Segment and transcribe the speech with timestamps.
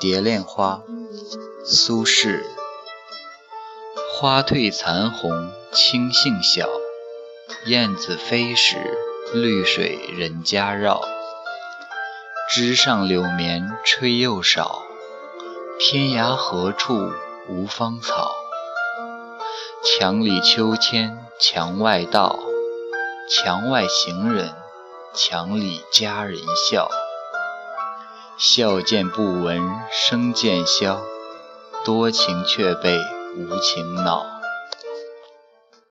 [0.00, 0.82] 蝶恋花，
[1.64, 2.42] 苏轼。
[4.12, 6.68] 花褪残红青杏小，
[7.66, 8.76] 燕子飞时
[9.32, 11.00] 绿水人家绕。
[12.50, 14.82] 枝上柳绵吹又少，
[15.78, 17.12] 天涯何处
[17.48, 18.34] 无芳草？
[19.84, 22.38] 墙里秋千墙外道，
[23.30, 24.54] 墙外行人
[25.14, 26.38] 墙里佳人
[26.70, 26.88] 笑。
[28.36, 29.62] 笑渐不闻
[29.92, 31.00] 声渐消，
[31.84, 32.98] 多情却被
[33.36, 34.33] 无情恼。